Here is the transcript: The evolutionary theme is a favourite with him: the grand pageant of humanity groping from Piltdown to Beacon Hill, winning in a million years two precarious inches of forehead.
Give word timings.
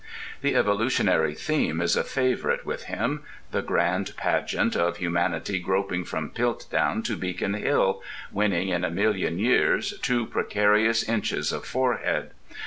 The 0.41 0.55
evolutionary 0.55 1.35
theme 1.35 1.79
is 1.79 1.95
a 1.95 2.03
favourite 2.03 2.65
with 2.65 2.85
him: 2.85 3.21
the 3.51 3.61
grand 3.61 4.17
pageant 4.17 4.75
of 4.75 4.97
humanity 4.97 5.59
groping 5.59 6.05
from 6.05 6.31
Piltdown 6.31 7.03
to 7.03 7.15
Beacon 7.15 7.53
Hill, 7.53 8.01
winning 8.31 8.69
in 8.69 8.83
a 8.83 8.89
million 8.89 9.37
years 9.37 9.95
two 9.99 10.25
precarious 10.25 11.03
inches 11.07 11.51
of 11.51 11.65
forehead. 11.65 12.31